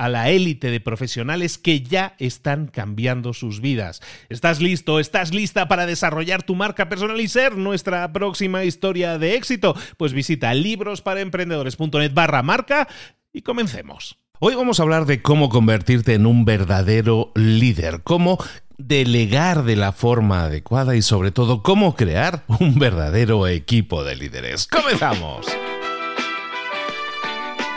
[0.00, 4.00] a la élite de profesionales que ya están cambiando sus vidas.
[4.30, 4.98] ¿Estás listo?
[4.98, 9.76] ¿Estás lista para desarrollar tu marca personal y ser nuestra próxima historia de éxito?
[9.98, 12.88] Pues visita librosparaemprendedores.net barra marca
[13.30, 14.16] y comencemos.
[14.38, 18.38] Hoy vamos a hablar de cómo convertirte en un verdadero líder, cómo
[18.78, 24.66] delegar de la forma adecuada y sobre todo cómo crear un verdadero equipo de líderes.
[24.66, 25.46] ¡Comenzamos!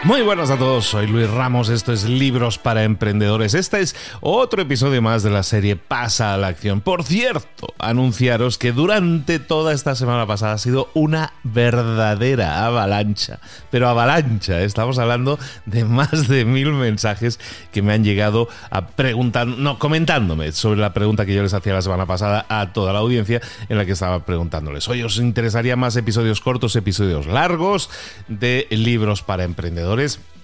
[0.05, 3.53] Muy buenas a todos, soy Luis Ramos, esto es Libros para Emprendedores.
[3.53, 6.81] Este es otro episodio más de la serie Pasa a la Acción.
[6.81, 13.39] Por cierto, anunciaros que durante toda esta semana pasada ha sido una verdadera avalancha,
[13.71, 17.39] pero avalancha, estamos hablando de más de mil mensajes
[17.71, 21.75] que me han llegado a preguntar, no, comentándome sobre la pregunta que yo les hacía
[21.75, 25.77] la semana pasada a toda la audiencia en la que estaba preguntándoles, oye, ¿os interesaría
[25.77, 27.89] más episodios cortos, episodios largos
[28.27, 29.92] de Libros para Emprendedores?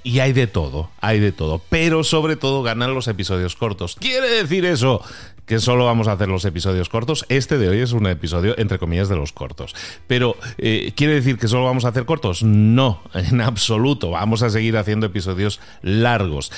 [0.04, 3.96] Y hay de todo, hay de todo, pero sobre todo ganan los episodios cortos.
[4.00, 5.02] ¿Quiere decir eso?
[5.46, 7.26] que solo vamos a hacer los episodios cortos.
[7.28, 9.74] Este de hoy es un episodio, entre comillas, de los cortos.
[10.06, 12.44] Pero, eh, ¿quiere decir que solo vamos a hacer cortos?
[12.44, 14.12] No, en absoluto.
[14.12, 16.52] Vamos a seguir haciendo episodios largos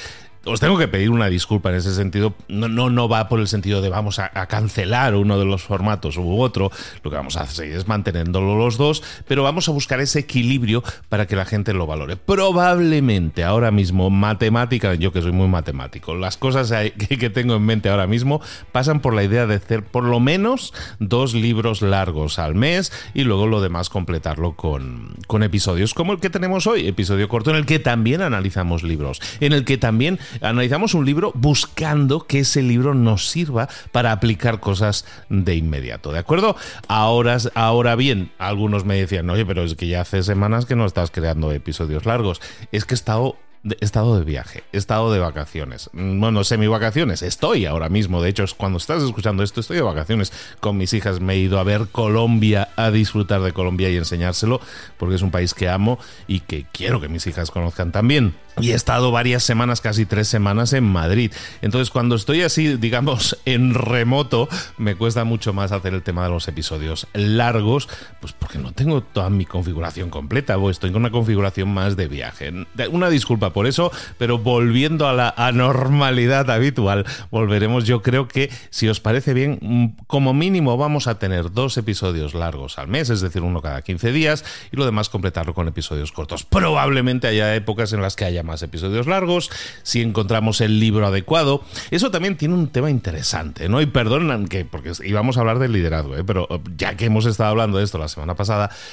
[0.46, 2.34] os tengo que pedir una disculpa en ese sentido.
[2.48, 6.18] No, no, no va por el sentido de vamos a, cancelar uno de los formatos
[6.18, 6.72] u otro.
[7.04, 10.84] Lo que vamos a hacer es manteniéndolo los dos, pero vamos a buscar ese equilibrio
[11.10, 12.18] para que la gente lo valore.
[12.18, 16.72] Probablemente ahora mismo, matemática, yo que soy muy matemático, las cosas
[17.20, 18.42] que tengo en mente ahora mismo
[18.72, 23.24] pasan por la idea de hacer por lo menos dos libros largos al mes y
[23.24, 27.58] luego lo demás completarlo con, con episodios como el que tenemos hoy, episodio corto en
[27.58, 32.62] el que también analizamos libros, en el que también analizamos un libro buscando que ese
[32.62, 36.56] libro nos sirva para aplicar cosas de inmediato, ¿de acuerdo?
[36.88, 40.86] Ahora, ahora bien, algunos me decían, oye, pero es que ya hace semanas que no
[40.86, 42.42] estás creando episodios largos.
[42.72, 45.90] Es que he estado he estado de viaje, he estado de vacaciones.
[45.94, 47.22] Mm, bueno, semi vacaciones.
[47.22, 48.22] Estoy ahora mismo.
[48.22, 51.20] De hecho, cuando estás escuchando esto, estoy de vacaciones con mis hijas.
[51.20, 54.62] Me he ido a ver Colombia, a disfrutar de Colombia y enseñárselo,
[54.98, 58.72] porque es un país que amo y que quiero que mis hijas conozcan también y
[58.72, 61.32] he estado varias semanas, casi tres semanas en Madrid.
[61.62, 66.30] Entonces, cuando estoy así, digamos, en remoto, me cuesta mucho más hacer el tema de
[66.30, 67.88] los episodios largos,
[68.20, 72.10] pues porque no tengo toda mi configuración completa, o estoy con una configuración más de
[72.10, 72.52] viaje.
[72.92, 77.86] Una disculpa por eso, pero volviendo a la anormalidad habitual, volveremos.
[77.86, 82.34] Yo creo que, si os parece bien, mm, como mínimo vamos a tener dos episodios
[82.34, 86.12] largos al mes, es decir, uno cada 15 días, y lo demás completarlo con episodios
[86.12, 86.44] cortos.
[86.44, 89.50] Probablemente haya épocas en las que haya más episodios largos,
[89.84, 91.64] si encontramos el libro adecuado.
[91.90, 93.80] Eso también tiene un tema interesante, ¿no?
[93.80, 96.26] Y perdonan que, porque íbamos a hablar del liderazgo, ¿eh?
[96.26, 98.41] pero ya que hemos estado hablando de esto la semana pasada,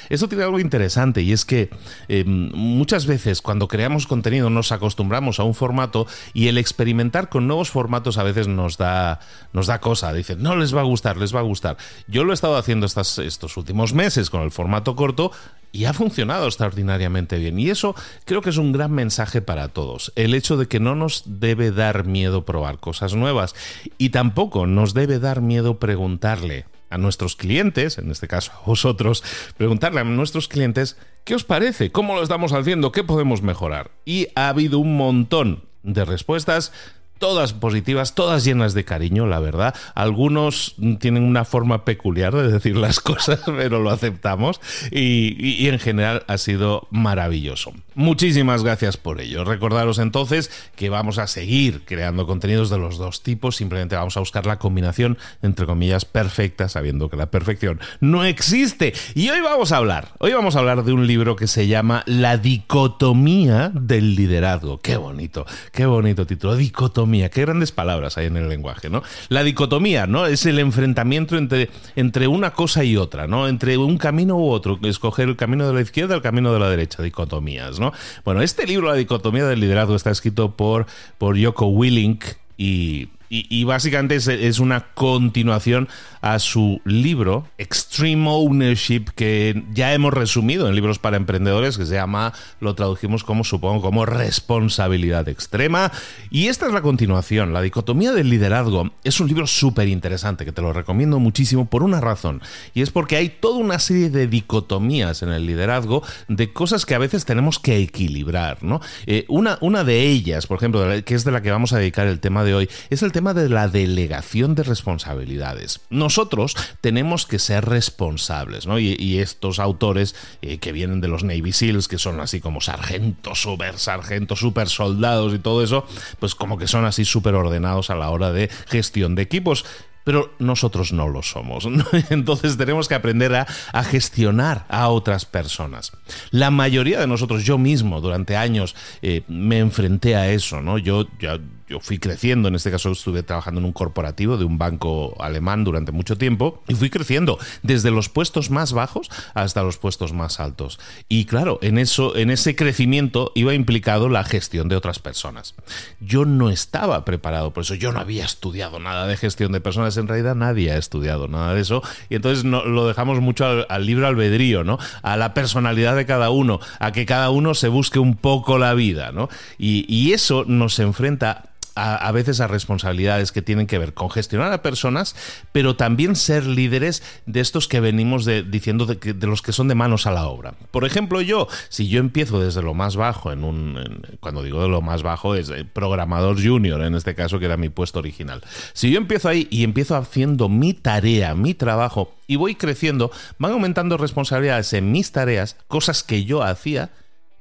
[0.09, 1.69] eso tiene algo interesante y es que
[2.07, 7.47] em, muchas veces cuando creamos contenido nos acostumbramos a un formato y el experimentar con
[7.47, 9.19] nuevos formatos a veces nos da,
[9.53, 10.13] nos da cosa.
[10.13, 11.77] Dicen, no les va a gustar, les va a gustar.
[12.07, 15.31] Yo lo he estado haciendo estos últimos meses con el formato corto
[15.71, 17.59] y ha funcionado extraordinariamente bien.
[17.59, 17.95] Y eso
[18.25, 20.11] creo que es un gran mensaje para todos.
[20.15, 23.55] El hecho de que no nos debe dar miedo probar cosas nuevas
[23.97, 29.23] y tampoco nos debe dar miedo preguntarle a nuestros clientes, en este caso a vosotros,
[29.57, 33.91] preguntarle a nuestros clientes qué os parece, cómo lo estamos haciendo, qué podemos mejorar.
[34.05, 36.73] Y ha habido un montón de respuestas
[37.19, 39.75] todas positivas, todas llenas de cariño, la verdad.
[39.93, 46.23] Algunos tienen una forma peculiar de decir las cosas, pero lo aceptamos y, en general
[46.27, 47.73] ha sido maravilloso.
[47.93, 49.43] Muchísimas gracias por ello.
[49.43, 54.21] Recordaros entonces que vamos a seguir creando contenidos de los dos tipos, simplemente vamos a
[54.21, 58.93] buscar la combinación, entre comillas, perfecta, sabiendo que la perfección no existe.
[59.15, 62.03] Y hoy vamos a hablar, hoy vamos a hablar de un libro que se llama
[62.05, 64.79] La dicotomía del liderazgo.
[64.79, 69.03] Qué bonito, qué bonito título, dicotomía qué grandes palabras hay en el lenguaje, ¿no?
[69.29, 70.25] La dicotomía, ¿no?
[70.25, 73.47] Es el enfrentamiento entre, entre una cosa y otra, ¿no?
[73.47, 76.69] Entre un camino u otro, escoger el camino de la izquierda el camino de la
[76.69, 77.93] derecha, dicotomías, ¿no?
[78.23, 80.85] Bueno, este libro, La dicotomía del liderazgo, está escrito por,
[81.17, 82.23] por Joko Willink
[82.57, 85.87] y y, básicamente es, una continuación
[86.21, 91.93] a su libro Extreme Ownership que ya hemos resumido en libros para emprendedores que se
[91.93, 95.91] llama, lo tradujimos como supongo, como responsabilidad extrema.
[96.31, 98.89] Y esta es la continuación, La dicotomía del liderazgo.
[99.03, 102.41] Es un libro súper interesante que te lo recomiendo muchísimo por una razón.
[102.73, 106.95] Y es porque hay toda una serie de dicotomías en el liderazgo de cosas que
[106.95, 108.63] a veces tenemos que equilibrar.
[108.63, 108.81] ¿no?
[109.05, 112.07] Eh, una, una de ellas, por ejemplo, que es de la que vamos a dedicar
[112.07, 115.81] el tema de hoy, es el tema tema de la delegación de responsabilidades.
[115.89, 118.79] Nosotros tenemos que ser responsables, ¿no?
[118.79, 123.41] Y, estos autores eh, que vienen de los Navy SEALs, que son así como sargentos,
[123.41, 125.85] super sargentos, super soldados y todo eso,
[126.19, 129.65] pues como que son así súper ordenados a la hora de gestión de equipos
[130.05, 131.67] pero nosotros no lo somos.
[132.09, 135.91] Entonces tenemos que aprender a, gestionar a otras personas.
[136.31, 140.79] La mayoría de nosotros, yo mismo, durante años, eh, me enfrenté a eso, ¿no?
[140.79, 141.37] Yo, yo
[141.69, 145.63] yo fui creciendo, en este caso estuve trabajando en un corporativo de un banco alemán
[145.63, 150.39] durante mucho tiempo y fui creciendo desde los puestos más bajos hasta los puestos más
[150.39, 150.79] altos.
[151.07, 155.53] Y claro, en eso en ese crecimiento iba implicado la gestión de otras personas.
[155.99, 159.95] Yo no estaba preparado por eso, yo no había estudiado nada de gestión de personas,
[159.97, 164.07] en realidad nadie ha estudiado nada de eso y entonces lo dejamos mucho al, libro
[164.07, 164.79] albedrío, ¿no?
[165.03, 168.73] A la personalidad de cada uno, a que cada uno se busque un poco la
[168.73, 169.29] vida, ¿no?
[169.59, 174.61] Y eso nos enfrenta a, veces a responsabilidades que tienen que ver con gestionar a
[174.61, 175.15] personas,
[175.51, 180.07] pero también ser líderes de estos que venimos diciendo de, los que son de manos
[180.07, 180.53] a la obra.
[180.71, 184.69] Por ejemplo, yo, si yo empiezo desde lo más bajo, en un, cuando digo de
[184.69, 188.41] lo más bajo, es programador junior, en este caso, que era mi puesto original.
[188.73, 193.53] Si yo empiezo ahí y empiezo haciendo mi tarea, mi trabajo, y voy creciendo, van
[193.53, 196.91] aumentando responsabilidades en mis tareas, cosas que yo hacía,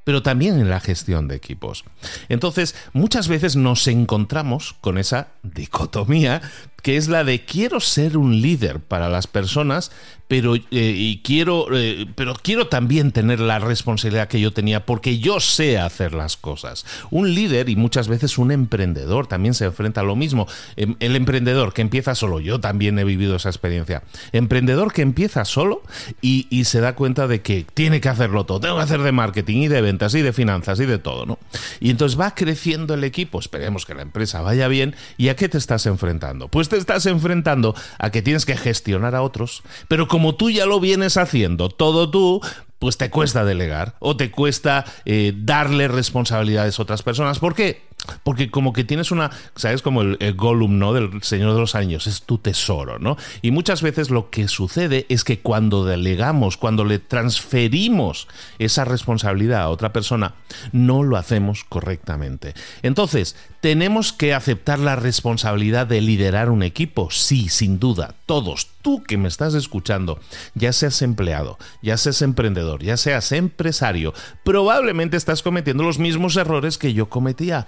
[0.08, 1.84] pero también en la gestión de equipos.
[2.31, 6.40] Entonces, muchas veces nos encontramos con esa dicotomía
[6.81, 9.93] que es la de quiero ser un líder para las personas,
[10.28, 15.19] pero, eh, y quiero, eh, pero quiero también tener la responsabilidad que yo tenía porque
[15.19, 16.84] yo sé hacer las cosas.
[17.10, 20.46] Un líder y muchas veces un emprendedor también se enfrenta a lo mismo.
[20.76, 24.02] Em, el emprendedor que empieza solo, yo también he vivido esa experiencia.
[24.32, 25.82] Emprendedor que empieza solo
[26.20, 28.60] y, y se da cuenta de que tiene que hacerlo todo.
[28.60, 31.38] Tengo que hacer de marketing y de ventas y de finanzas y de todo, ¿no?
[31.80, 33.40] Y entonces va creciendo el equipo.
[33.40, 34.94] Esperemos que la empresa vaya bien.
[35.16, 36.48] ¿Y a qué te estás enfrentando?
[36.48, 40.66] Pues te estás enfrentando a que tienes que gestionar a otros, pero como tú ya
[40.66, 42.40] lo vienes haciendo todo tú,
[42.80, 47.38] pues te cuesta delegar o te cuesta eh, darle responsabilidades a otras personas.
[47.38, 47.82] ¿Por qué?
[48.22, 49.82] Porque como que tienes una, ¿sabes?
[49.82, 50.92] Como el, el, Gollum, ¿no?
[50.92, 53.16] Del Señor de los Años, es tu tesoro, ¿no?
[53.42, 59.62] Y muchas veces lo que sucede es que cuando delegamos, cuando le transferimos esa responsabilidad
[59.62, 60.34] a otra persona,
[60.72, 62.54] no lo hacemos correctamente.
[62.82, 67.10] Entonces, ¿tenemos que aceptar la responsabilidad de liderar un equipo?
[67.10, 68.68] Sí, sin duda, todos.
[68.82, 70.18] Tú que me estás escuchando,
[70.54, 76.78] ya seas empleado, ya seas emprendedor, ya seas empresario, probablemente estás cometiendo los mismos errores
[76.78, 77.66] que yo cometía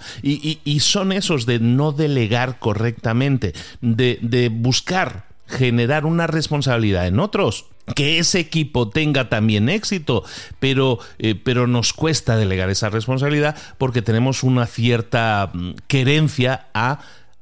[0.80, 8.38] son esos de no delegar correctamente, de, buscar generar una responsabilidad en otros que ese
[8.38, 10.22] equipo tenga también éxito,
[10.60, 17.00] pero, eh, pero nos cuesta delegar esa responsabilidad porque tenemos una cierta mm, querencia a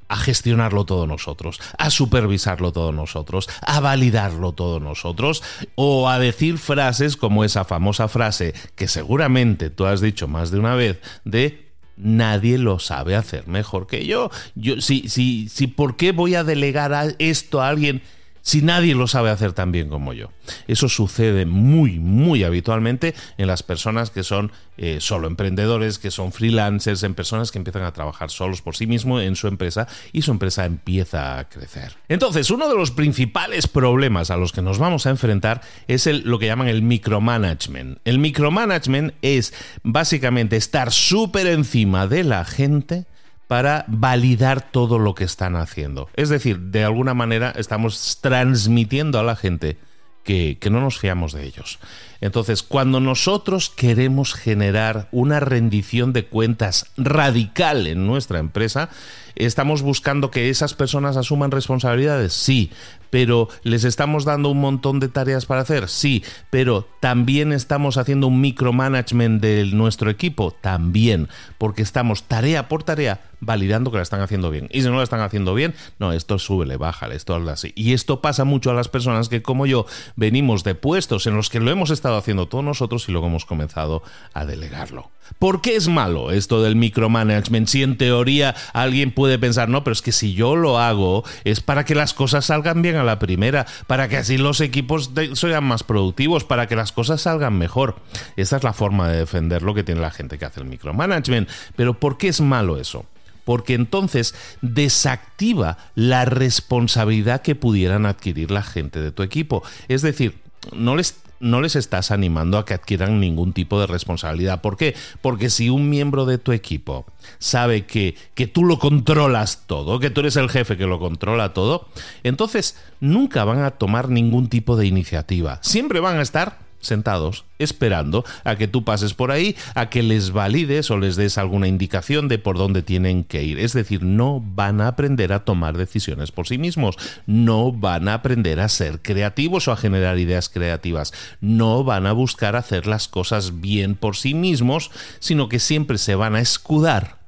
[0.09, 5.43] a gestionarlo todo nosotros, a supervisarlo todo nosotros, a validarlo todo nosotros,
[5.75, 10.59] o a decir frases como esa famosa frase que seguramente tú has dicho más de
[10.59, 11.68] una vez de
[11.99, 14.31] nadie lo sabe hacer mejor que yo.
[14.55, 18.01] Yo, si, si, si, ¿por qué voy a delegar esto a alguien
[18.41, 20.31] si nadie lo sabe hacer tan bien como yo.
[20.67, 26.31] Eso sucede muy, muy habitualmente en las personas que son eh, solo emprendedores, que son
[26.31, 30.21] freelancers, en personas que empiezan a trabajar solos por sí mismos en su empresa y
[30.21, 31.97] su empresa empieza a crecer.
[32.07, 36.39] Entonces, uno de los principales problemas a los que nos vamos a enfrentar es lo
[36.39, 37.99] que llaman el micromanagement.
[38.05, 39.53] El micromanagement es
[39.83, 43.05] básicamente estar súper encima de la gente
[43.49, 46.07] para validar todo lo que están haciendo.
[46.13, 49.75] Es decir, de alguna manera estamos transmitiendo a la gente
[50.23, 51.79] que, no nos fiamos de ellos.
[52.21, 58.89] Entonces, cuando nosotros queremos generar una rendición de cuentas radical en nuestra empresa,
[59.35, 62.71] estamos buscando que esas personas asuman responsabilidades, sí,
[63.09, 68.27] pero les estamos dando un montón de tareas para hacer, sí, pero también estamos haciendo
[68.27, 74.21] un micromanagement de nuestro equipo, también, porque estamos tarea por tarea validando que la están
[74.21, 74.67] haciendo bien.
[74.71, 77.71] Y si no la están haciendo bien, no, esto súbele, bájale, esto habla así.
[77.75, 79.85] Y esto pasa mucho a las personas que, como yo,
[80.17, 84.03] venimos de puestos en los que lo hemos haciendo todos nosotros y luego hemos comenzado
[84.33, 85.11] a delegarlo.
[85.37, 87.67] ¿Por qué es malo esto del micromanagement?
[87.67, 91.59] Si en teoría alguien puede pensar, no, pero es que si yo lo hago es
[91.61, 95.63] para que las cosas salgan bien a la primera, para que así los equipos sean
[95.63, 97.97] más productivos, para que las cosas salgan mejor.
[98.37, 101.47] Esta es la forma de defender lo que tiene la gente que hace el micromanagement.
[101.75, 103.05] Pero ¿por qué es malo eso?
[103.49, 109.63] porque entonces desactiva la responsabilidad que pudieran adquirir la gente de tu equipo.
[109.87, 110.37] Es decir,
[110.71, 114.61] no les no les estás animando a que adquieran ningún tipo de responsabilidad.
[114.61, 114.95] ¿Por qué?
[115.21, 117.05] Porque si un miembro de tu equipo
[117.37, 121.53] sabe que, que tú lo controlas todo, que tú eres el jefe que lo controla
[121.53, 121.87] todo,
[122.23, 125.59] entonces nunca van a tomar ningún tipo de iniciativa.
[125.61, 130.31] Siempre van a estar sentados esperando a que tú pases por ahí, a que les
[130.31, 133.59] valides o les des alguna indicación de por dónde tienen que ir.
[133.59, 136.95] Es decir, no van a aprender a tomar decisiones por sí mismos,
[137.27, 142.13] no van a aprender a ser creativos o a generar ideas creativas, no van a
[142.13, 147.19] buscar hacer las cosas bien por sí mismos, sino que siempre se van a escudar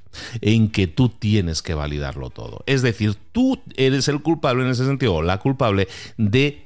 [0.41, 2.63] en que tú tienes que validarlo todo.
[2.65, 6.65] Es decir, tú eres el culpable en ese sentido, o la culpable de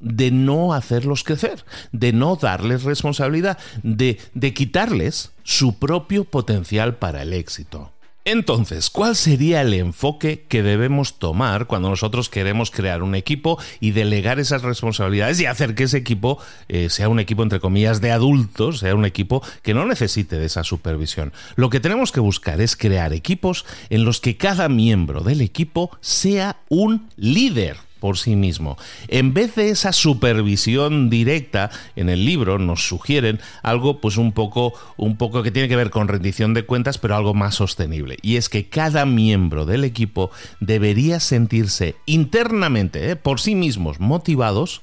[0.00, 7.22] de no hacerlos crecer, de no darles responsabilidad, de, de quitarles su propio potencial para
[7.22, 7.92] el éxito.
[8.26, 13.92] Entonces, ¿cuál sería el enfoque que debemos tomar cuando nosotros queremos crear un equipo y
[13.92, 18.10] delegar esas responsabilidades y hacer que ese equipo eh, sea un equipo, entre comillas, de
[18.10, 21.32] adultos, sea un equipo que no necesite de esa supervisión?
[21.54, 25.96] Lo que tenemos que buscar es crear equipos en los que cada miembro del equipo
[26.00, 28.76] sea un líder por sí mismo.
[29.08, 34.72] En vez de esa supervisión directa, en el libro nos sugieren algo pues un poco
[34.96, 38.36] un poco que tiene que ver con rendición de cuentas, pero algo más sostenible, y
[38.36, 44.82] es que cada miembro del equipo debería sentirse internamente, eh, por sí mismos, motivados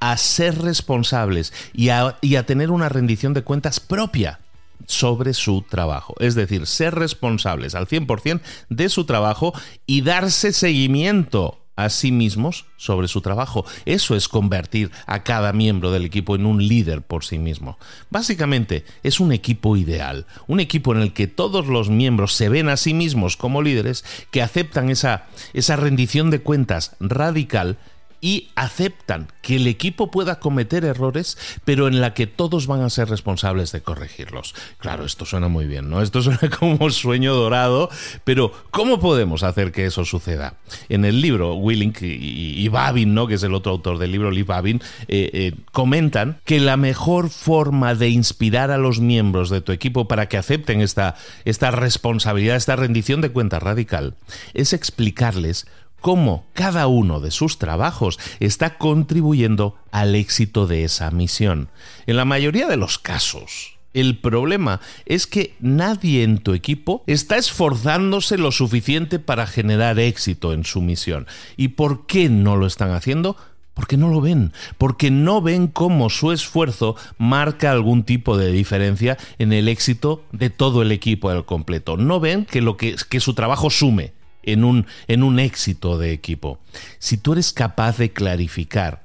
[0.00, 4.40] a ser responsables y a, y a tener una rendición de cuentas propia
[4.86, 6.14] sobre su trabajo.
[6.20, 9.52] Es decir, ser responsables al 100% de su trabajo
[9.86, 13.64] y darse seguimiento a sí mismos sobre su trabajo.
[13.86, 17.78] Eso es convertir a cada miembro del equipo en un líder por sí mismo.
[18.10, 22.68] Básicamente es un equipo ideal, un equipo en el que todos los miembros se ven
[22.68, 27.78] a sí mismos como líderes, que aceptan esa, esa rendición de cuentas radical
[28.20, 32.90] y aceptan que el equipo pueda cometer errores, pero en la que todos van a
[32.90, 34.54] ser responsables de corregirlos.
[34.78, 36.02] Claro, esto suena muy bien, ¿no?
[36.02, 37.90] Esto suena como sueño dorado,
[38.24, 40.54] pero ¿cómo podemos hacer que eso suceda?
[40.88, 43.26] En el libro, Willink y, Babin, ¿no?
[43.26, 47.30] Que es el otro autor del libro, Lee Babin, eh, eh, comentan que la mejor
[47.30, 52.56] forma de inspirar a los miembros de tu equipo para que acepten esta, esta responsabilidad,
[52.56, 54.14] esta rendición de cuenta radical,
[54.54, 55.66] es explicarles
[56.00, 61.68] cómo cada uno de sus trabajos está contribuyendo al éxito de esa misión.
[62.06, 67.36] En la mayoría de los casos, el problema es que nadie en tu equipo está
[67.36, 71.26] esforzándose lo suficiente para generar éxito en su misión.
[71.56, 73.36] ¿Y por qué no lo están haciendo?
[73.74, 79.16] Porque no lo ven, porque no ven cómo su esfuerzo marca algún tipo de diferencia
[79.38, 81.96] en el éxito de todo el equipo al completo.
[81.96, 84.12] No ven que, lo que, su trabajo sume
[84.52, 86.58] en un, en un éxito de equipo.
[86.98, 89.02] Si tú eres capaz de clarificar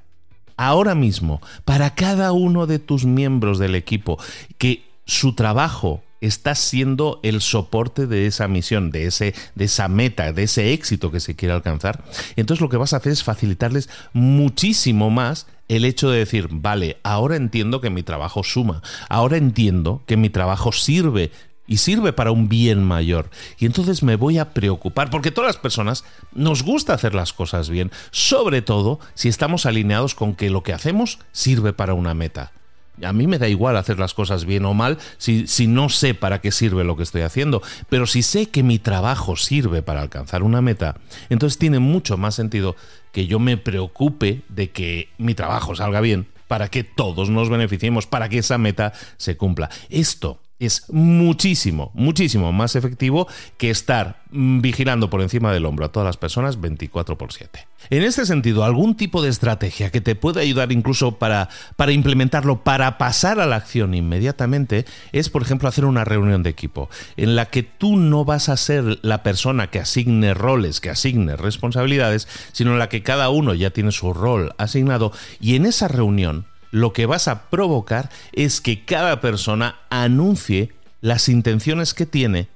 [0.56, 4.18] ahora mismo para cada uno de tus miembros del equipo
[4.58, 10.32] que su trabajo está siendo el soporte de esa misión, de, ese, de esa meta,
[10.32, 12.02] de ese éxito que se quiere alcanzar,
[12.36, 16.98] entonces lo que vas a hacer es facilitarles muchísimo más el hecho de decir, vale,
[17.02, 21.30] ahora entiendo que mi trabajo suma, ahora entiendo que mi trabajo sirve
[21.66, 23.30] y sirve para un bien mayor.
[23.58, 27.70] Y entonces me voy a preocupar, porque todas las personas nos gusta hacer las cosas
[27.70, 32.52] bien, sobre todo si estamos alineados con que lo que hacemos sirve para una meta.
[33.02, 36.14] A mí me da igual hacer las cosas bien o mal si, si, no sé
[36.14, 40.00] para qué sirve lo que estoy haciendo, pero si sé que mi trabajo sirve para
[40.00, 40.96] alcanzar una meta,
[41.28, 42.76] entonces tiene mucho más sentido
[43.10, 48.06] que yo me preocupe de que mi trabajo salga bien para que todos nos beneficiemos,
[48.06, 49.70] para que esa meta se cumpla.
[49.88, 53.26] Esto es muchísimo, muchísimo más efectivo
[53.58, 57.66] que estar mm, vigilando por encima del hombro a todas las personas 24 por 7.
[57.90, 62.62] En este sentido, algún tipo de estrategia que te pueda ayudar incluso para, para implementarlo,
[62.62, 67.36] para pasar a la acción inmediatamente, es, por ejemplo, hacer una reunión de equipo en
[67.36, 72.28] la que tú no vas a ser la persona que asigne roles, que asigne responsabilidades,
[72.52, 76.46] sino en la que cada uno ya tiene su rol asignado y en esa reunión
[76.74, 82.48] lo que vas a provocar es que cada persona anuncie las intenciones que tiene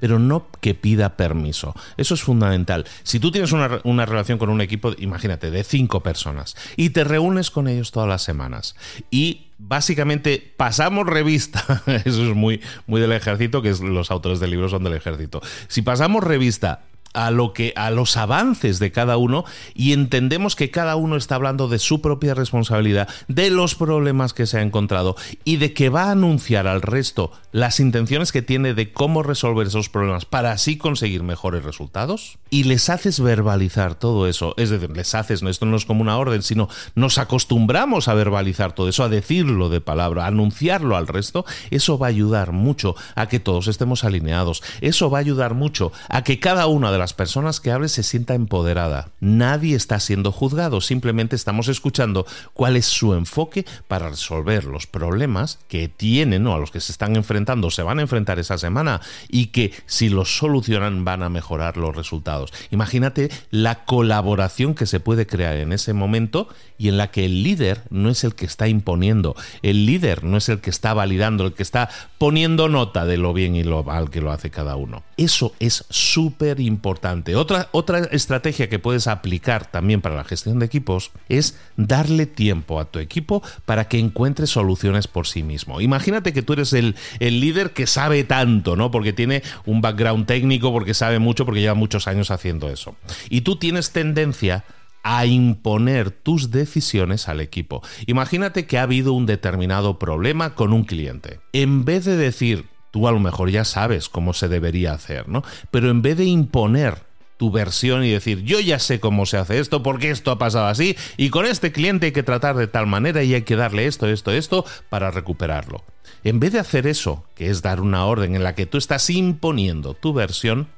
[0.00, 1.74] pero no que pida permiso.
[1.96, 2.84] Eso es fundamental.
[3.02, 7.50] Si tú tienes una, relación con un equipo, imagínate, de cinco personas, y te reúnes
[7.50, 8.76] con ellos todas las semanas,
[9.10, 14.68] y básicamente pasamos revista, eso es muy, muy del ejército, que los autores del libro
[14.68, 16.82] son del ejército, si pasamos revista
[17.16, 19.44] a lo que a los avances de cada uno
[19.74, 24.46] y entendemos que cada uno está hablando de su propia responsabilidad, de los problemas que
[24.46, 28.74] se ha encontrado y de que va a anunciar al resto las intenciones que tiene
[28.74, 32.38] de cómo resolver esos problemas para así conseguir mejores resultados.
[32.50, 36.18] Y les haces verbalizar todo eso, es decir, les haces, esto no es como una
[36.18, 41.06] orden, sino nos acostumbramos a verbalizar todo eso, a decirlo de palabra, a anunciarlo al
[41.06, 45.54] resto, eso va a ayudar mucho a que todos estemos alineados, eso va a ayudar
[45.54, 49.10] mucho a que cada una de las personas que hable se sienta empoderada.
[49.20, 55.58] Nadie está siendo juzgado, simplemente estamos escuchando cuál es su enfoque para resolver los problemas
[55.68, 59.00] que tienen o a los que se están enfrentando, se van a enfrentar esa semana
[59.28, 62.52] y que si los solucionan van a mejorar los resultados.
[62.70, 66.48] Imagínate la colaboración que se puede crear en ese momento
[66.78, 70.36] y en la que el líder no es el que está imponiendo, el líder no
[70.36, 73.84] es el que está validando, el que está poniendo nota de lo bien y lo
[73.84, 75.02] mal que lo hace cada uno.
[75.16, 76.95] Eso es súper importante.
[77.36, 82.80] Otra, otra estrategia que puedes aplicar también para la gestión de equipos es darle tiempo
[82.80, 85.80] a tu equipo para que encuentre soluciones por sí mismo.
[85.80, 88.90] Imagínate que tú eres el, el líder que sabe tanto, ¿no?
[88.90, 92.96] Porque tiene un background técnico, porque sabe mucho, porque lleva muchos años haciendo eso.
[93.30, 94.64] Y tú tienes tendencia
[95.02, 97.80] a imponer tus decisiones al equipo.
[98.06, 101.38] Imagínate que ha habido un determinado problema con un cliente.
[101.52, 102.64] En vez de decir,
[102.96, 105.44] tú a lo mejor ya sabes cómo se debería hacer, ¿no?
[105.70, 107.02] Pero en vez de imponer
[107.36, 110.68] tu versión y decir, yo ya sé cómo se hace esto, porque esto ha pasado
[110.68, 113.84] así, y con este cliente hay que tratar de tal manera y hay que darle
[113.84, 115.84] esto, esto, esto, para recuperarlo.
[116.24, 119.10] En vez de hacer eso, que es dar una orden en la que tú estás
[119.10, 120.68] imponiendo tu versión,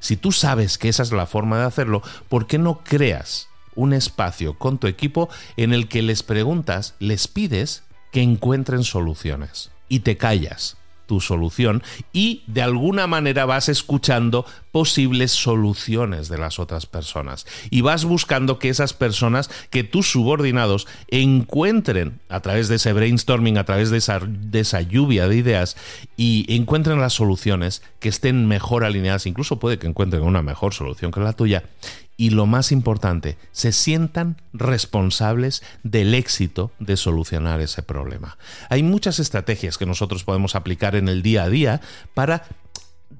[0.00, 3.92] si tú sabes que esa es la forma de hacerlo, ¿por qué no creas un
[3.92, 10.00] espacio con tu equipo en el que les preguntas, les pides que encuentren soluciones y
[10.00, 10.77] te callas
[11.08, 17.46] tu solución y de alguna manera vas escuchando posibles soluciones de las otras personas.
[17.70, 23.58] Y vas buscando que esas personas, que tus subordinados encuentren a través de ese brainstorming,
[23.58, 25.76] a través de esa, de esa lluvia de ideas
[26.16, 31.10] y encuentren las soluciones que estén mejor alineadas, incluso puede que encuentren una mejor solución
[31.10, 31.64] que la tuya
[32.20, 38.36] y lo más importante, se sientan responsables del éxito de solucionar ese problema.
[38.68, 41.80] Hay muchas estrategias que nosotros podemos aplicar en el día a día
[42.14, 42.42] para,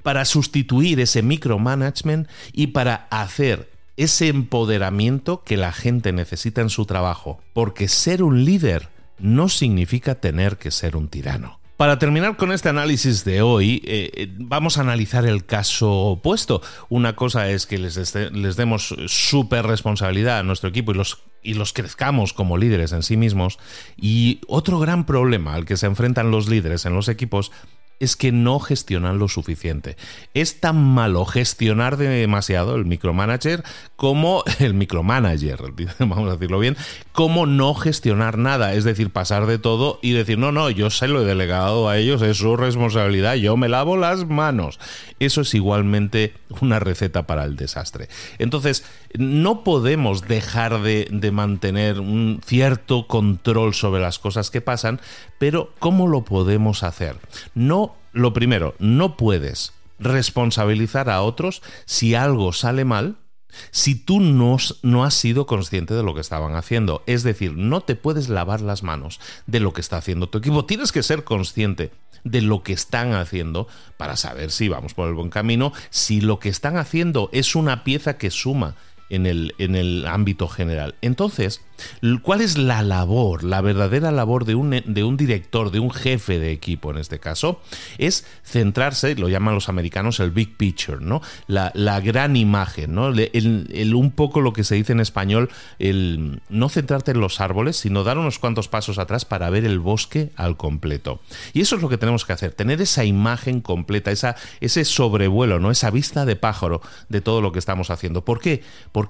[0.02, 6.84] para sustituir ese micromanagement y para hacer ese empoderamiento que la gente necesita en su
[6.84, 8.88] trabajo, porque ser un líder
[9.20, 11.58] no significa tener que ser un tirano.
[11.79, 16.61] Para terminar con este análisis de hoy, eh, eh, vamos a analizar el caso opuesto.
[16.88, 21.55] Una cosa es que les, les demos súper responsabilidad a nuestro equipo y los, y
[21.55, 23.61] los crezcamos como líderes en sí mismos.
[23.97, 27.53] Y otro gran problema al que se enfrentan los líderes en los equipos
[28.00, 29.96] es que no gestionan lo suficiente.
[30.34, 33.64] Es tan malo gestionar demasiado el micromanager
[33.96, 35.61] como el micromanager,
[35.98, 36.76] vamos a decirlo bien,
[37.12, 41.08] como no gestionar nada, es decir, pasar de todo y decir, no, no, yo se
[41.08, 44.78] lo he delegado a ellos, es su responsabilidad, yo me lavo las manos.
[45.18, 48.08] Eso es igualmente una receta para el desastre.
[48.38, 48.84] Entonces,
[49.14, 55.00] no podemos dejar de, de mantener un cierto control sobre las cosas que pasan,
[55.38, 57.16] pero ¿cómo lo podemos hacer?
[57.54, 63.16] No lo primero, no puedes responsabilizar a otros si algo sale mal,
[63.70, 67.03] si tú no, no, has sido consciente de lo que estaban haciendo.
[67.07, 70.64] Es decir, no te puedes lavar las manos de lo que está haciendo tu equipo.
[70.64, 71.90] Tienes que ser consciente
[72.24, 76.38] de lo que están haciendo para saber si vamos por el buen camino, si lo
[76.38, 78.77] que están haciendo es una pieza que suma
[79.11, 80.94] en el, en el ámbito general.
[81.01, 81.62] Entonces,
[82.23, 86.38] ¿cuál es la labor, la verdadera labor de un, de un director, de un jefe
[86.38, 87.61] de equipo en este caso?
[87.99, 91.23] Es centrarse, lo llaman los americanos el big picture, ¿no?
[91.47, 93.09] La, gran imagen, ¿no?
[93.09, 97.77] El, un poco lo que se dice en español, el no centrarte en los árboles,
[97.77, 101.21] sino dar unos cuantos pasos atrás para ver el bosque al completo.
[101.53, 105.59] Y eso es lo que tenemos que hacer, tener esa imagen completa, esa, ese sobrevuelo,
[105.59, 105.71] ¿no?
[105.71, 108.25] Esa vista de pájaro de todo lo que estamos haciendo.
[108.25, 108.62] ¿Por qué?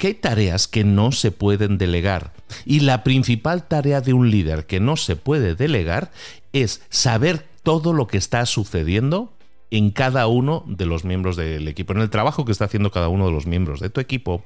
[0.09, 2.33] Hay tareas que no se pueden delegar.
[2.65, 6.11] Y la principal tarea de un líder que no se puede delegar
[6.53, 9.33] es saber todo lo que está sucediendo
[9.71, 13.09] en cada uno de los miembros del equipo, en el trabajo que está haciendo cada
[13.09, 14.45] uno de los miembros de tu equipo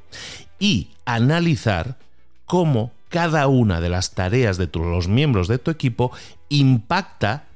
[0.58, 1.96] y analizar
[2.44, 6.12] cómo cada una de las tareas de los miembros de tu equipo
[6.48, 7.46] impacta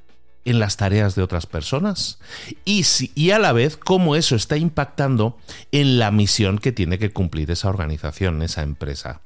[0.46, 2.18] en las tareas de otras personas
[2.64, 5.36] y, y a la vez cómo eso está impactando
[5.72, 9.20] en la misión que tiene que cumplir esa organización, esa empresa.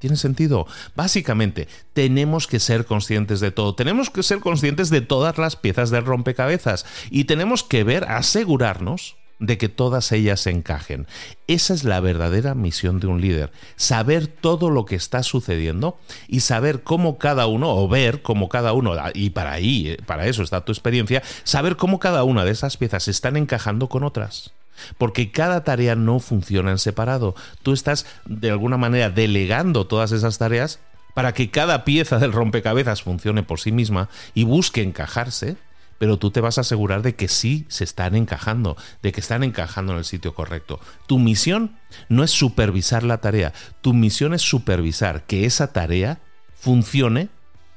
[0.00, 0.66] ¿Tiene sentido?
[0.94, 5.88] Básicamente, tenemos que ser conscientes de todo, tenemos que ser conscientes de todas las piezas
[5.88, 11.06] del rompecabezas y tenemos que ver, asegurarnos de que todas ellas encajen.
[11.46, 16.40] Esa es la verdadera misión de un líder, saber todo lo que está sucediendo y
[16.40, 20.42] saber cómo cada uno, o ver cómo cada uno, y para ahí, eh, para eso
[20.42, 24.52] está tu experiencia, saber cómo cada una de esas piezas están encajando con otras.
[24.98, 27.36] Porque cada tarea no funciona en separado.
[27.62, 30.80] Tú estás de alguna manera delegando todas esas tareas
[31.14, 35.56] para que cada pieza del rompecabezas funcione por sí misma y busque encajarse
[36.04, 39.42] pero tú te vas a asegurar de que sí se están encajando, de que están
[39.42, 40.78] encajando en el sitio correcto.
[41.06, 41.78] Tu misión
[42.10, 46.20] no es supervisar la tarea, tu misión es supervisar que esa tarea
[46.52, 47.30] funcione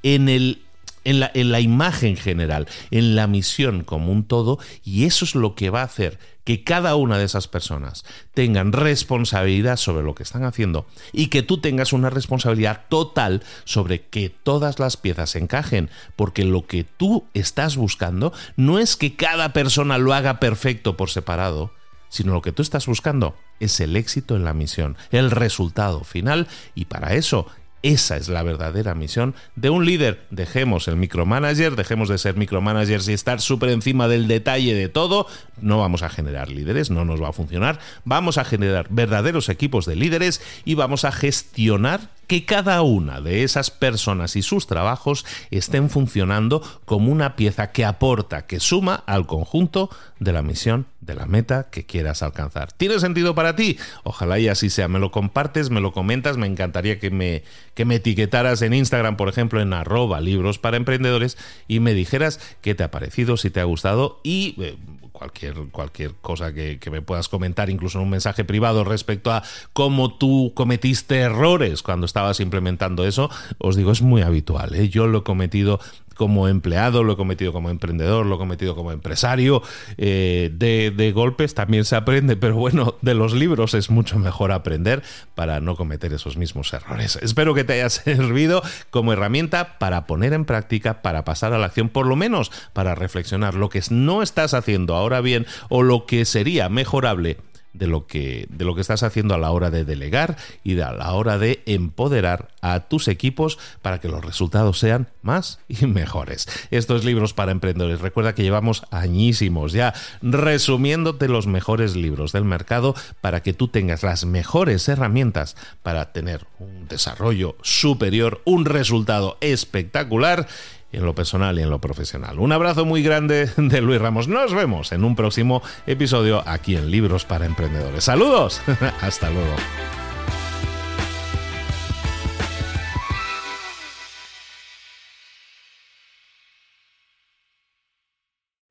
[0.04, 0.66] en el
[1.08, 5.36] en la, en la, imagen general, en la misión como un todo, y eso es
[5.36, 10.15] lo que va a hacer que cada una de esas personas tengan responsabilidad sobre lo
[10.15, 15.36] que están haciendo y que tú tengas una responsabilidad total sobre que todas las piezas
[15.36, 20.96] encajen, porque lo que tú estás buscando no es que cada persona lo haga perfecto
[20.96, 21.72] por separado,
[22.10, 26.48] sino lo que tú estás buscando es el éxito en la misión, el resultado final,
[26.76, 27.48] y para eso
[27.84, 30.26] esa es la verdadera misión de un líder.
[30.30, 35.28] Dejemos el micromanager, dejemos de ser micromanagers y estar súper encima del detalle de todo.
[35.62, 37.80] No vamos a generar líderes, no nos va a funcionar.
[38.04, 43.44] Vamos a generar verdaderos equipos de líderes y vamos a gestionar que cada una de
[43.44, 49.26] esas personas y sus trabajos estén funcionando como una pieza que aporta, que suma al
[49.26, 52.72] conjunto de la misión, de la meta que quieras alcanzar.
[52.74, 53.80] ¿Tiene sentido para ti?
[54.04, 54.88] Ojalá y así sea.
[54.88, 57.43] Me lo compartes, me lo comentas, me encantaría que me,
[57.74, 62.39] que me etiquetaras en Instagram, por ejemplo, en arroba libros para emprendedores y me dijeras
[62.62, 64.56] qué te ha parecido, si te ha gustado y...
[64.62, 64.78] Eh,
[65.17, 69.41] cualquier, cualquier cosa que, me puedas comentar, incluso en un mensaje privado respecto a
[69.74, 74.76] cómo tú cometiste errores cuando estabas implementando eso, os digo, es muy habitual.
[74.76, 74.89] ¿eh?
[74.89, 75.80] Yo lo he cometido
[76.18, 79.62] como empleado, lo he cometido como emprendedor, lo he cometido como empresario.
[79.98, 84.52] Eh, de, de, golpes también se aprende, pero bueno, de los libros es mucho mejor
[84.52, 85.04] aprender
[85.36, 87.18] para no cometer esos mismos errores.
[87.22, 91.68] Espero que te haya servido como herramienta para poner en práctica, para pasar a la
[91.68, 96.06] acción, por lo menos para reflexionar lo que no estás haciendo ahora bien o lo
[96.06, 97.38] que sería mejorable
[97.78, 100.92] de lo que, de lo que estás haciendo a la hora de delegar y a
[100.92, 106.48] la hora de empoderar a tus equipos para que los resultados sean más y mejores.
[106.72, 112.96] Estos libros para emprendedores, recuerda que llevamos añísimos ya resumiéndote los mejores libros del mercado
[113.22, 120.48] para que tú tengas las mejores herramientas para tener un desarrollo superior, un resultado espectacular
[120.91, 122.39] en lo personal y en lo profesional.
[122.39, 124.28] Un abrazo muy grande de Luis Ramos.
[124.28, 128.04] Nos vemos en un próximo episodio aquí en Libros para Emprendedores.
[128.04, 128.62] Saludos.
[129.02, 129.56] Hasta luego.